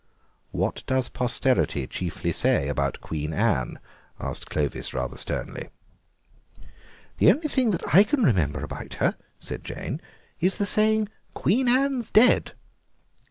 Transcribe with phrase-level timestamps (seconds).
[0.49, 3.79] "What does posterity chiefly say about Queen Anne?"
[4.19, 5.69] asked Clovis rather sternly.
[7.19, 10.01] "The only thing that I can remember about her," said Jane,
[10.39, 12.53] "is the saying 'Queen Anne's dead.